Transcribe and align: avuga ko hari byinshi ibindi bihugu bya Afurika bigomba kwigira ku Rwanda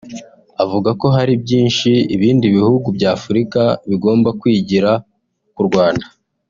avuga 0.63 0.89
ko 1.01 1.07
hari 1.15 1.33
byinshi 1.43 1.89
ibindi 2.15 2.45
bihugu 2.55 2.87
bya 2.97 3.09
Afurika 3.17 3.59
bigomba 3.89 4.29
kwigira 4.39 4.91
ku 5.55 5.61
Rwanda 5.69 6.05